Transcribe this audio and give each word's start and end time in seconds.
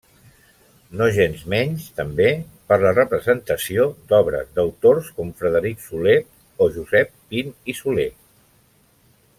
Nogensmenys, 1.01 1.83
també 1.99 2.29
per 2.73 2.79
la 2.85 2.93
representació 2.95 3.85
d'obres 4.13 4.49
d'autors 4.57 5.11
com 5.19 5.29
Frederic 5.43 5.85
Soler 5.91 6.17
o 6.67 6.71
Josep 6.79 7.15
Pin 7.35 7.55
i 7.75 7.77
Soler. 7.85 8.09